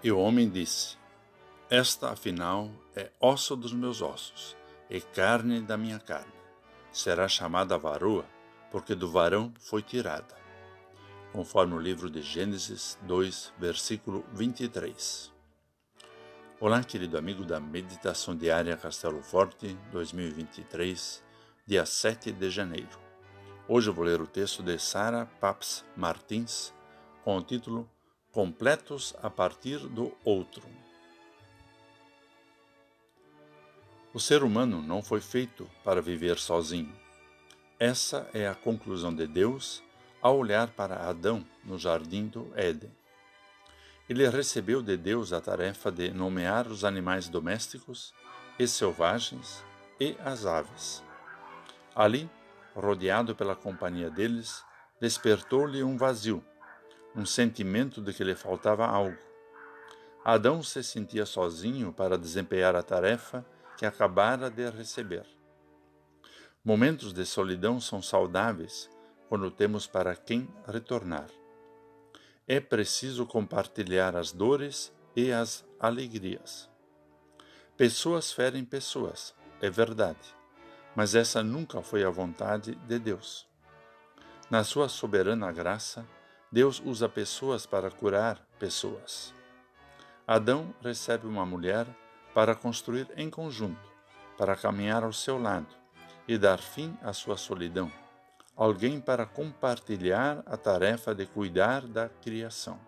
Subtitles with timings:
[0.00, 0.96] E o homem disse:
[1.68, 4.56] Esta, afinal, é osso dos meus ossos
[4.88, 6.32] e carne da minha carne.
[6.92, 8.24] Será chamada varoa,
[8.70, 10.36] porque do varão foi tirada.
[11.32, 15.32] Conforme o livro de Gênesis 2, versículo 23.
[16.60, 21.24] Olá, querido amigo da Meditação Diária Castelo Forte 2023,
[21.66, 22.98] dia 7 de janeiro.
[23.66, 26.72] Hoje eu vou ler o texto de Sara Paps Martins
[27.24, 27.90] com o título
[28.38, 30.62] completos a partir do outro.
[34.14, 36.94] O ser humano não foi feito para viver sozinho.
[37.80, 39.82] Essa é a conclusão de Deus
[40.22, 42.92] ao olhar para Adão no jardim do Éden.
[44.08, 48.14] Ele recebeu de Deus a tarefa de nomear os animais domésticos
[48.56, 49.64] e selvagens
[49.98, 51.02] e as aves.
[51.92, 52.30] Ali,
[52.72, 54.62] rodeado pela companhia deles,
[55.00, 56.40] despertou-lhe um vazio
[57.18, 59.18] um sentimento de que lhe faltava algo.
[60.24, 63.44] Adão se sentia sozinho para desempenhar a tarefa
[63.76, 65.26] que acabara de receber.
[66.64, 68.88] Momentos de solidão são saudáveis
[69.28, 71.26] quando temos para quem retornar.
[72.46, 76.70] É preciso compartilhar as dores e as alegrias.
[77.76, 80.36] Pessoas ferem pessoas, é verdade,
[80.94, 83.44] mas essa nunca foi a vontade de Deus.
[84.48, 86.06] Na sua soberana graça,
[86.50, 89.34] Deus usa pessoas para curar pessoas.
[90.26, 91.86] Adão recebe uma mulher
[92.34, 93.90] para construir em conjunto,
[94.36, 95.74] para caminhar ao seu lado
[96.26, 97.92] e dar fim à sua solidão.
[98.56, 102.80] Alguém para compartilhar a tarefa de cuidar da criação.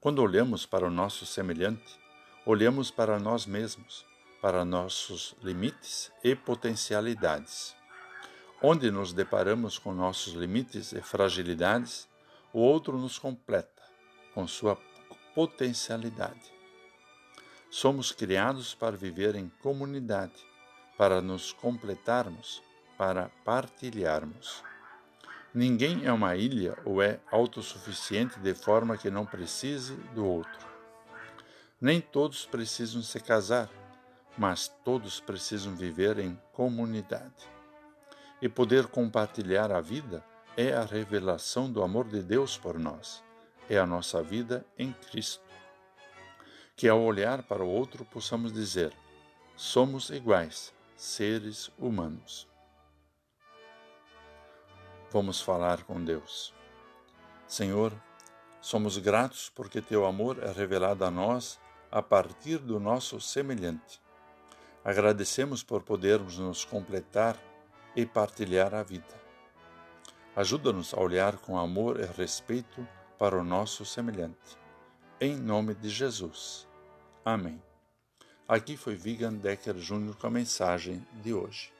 [0.00, 1.98] Quando olhamos para o nosso semelhante,
[2.46, 4.06] olhamos para nós mesmos,
[4.40, 7.77] para nossos limites e potencialidades.
[8.60, 12.08] Onde nos deparamos com nossos limites e fragilidades,
[12.52, 13.82] o outro nos completa
[14.34, 14.76] com sua
[15.32, 16.52] potencialidade.
[17.70, 20.44] Somos criados para viver em comunidade,
[20.96, 22.60] para nos completarmos,
[22.96, 24.64] para partilharmos.
[25.54, 30.66] Ninguém é uma ilha ou é autossuficiente de forma que não precise do outro.
[31.80, 33.70] Nem todos precisam se casar,
[34.36, 37.57] mas todos precisam viver em comunidade.
[38.40, 40.24] E poder compartilhar a vida
[40.56, 43.22] é a revelação do amor de Deus por nós,
[43.68, 45.42] é a nossa vida em Cristo.
[46.76, 48.92] Que ao olhar para o outro possamos dizer:
[49.56, 52.48] somos iguais, seres humanos.
[55.10, 56.54] Vamos falar com Deus.
[57.46, 57.92] Senhor,
[58.60, 61.58] somos gratos porque teu amor é revelado a nós
[61.90, 64.00] a partir do nosso semelhante.
[64.84, 67.36] Agradecemos por podermos nos completar
[67.98, 69.20] e partilhar a vida.
[70.36, 72.86] Ajuda-nos a olhar com amor e respeito
[73.18, 74.56] para o nosso semelhante.
[75.20, 76.68] Em nome de Jesus.
[77.24, 77.60] Amém.
[78.46, 80.14] Aqui foi Vigan Decker Jr.
[80.14, 81.72] com a mensagem de hoje.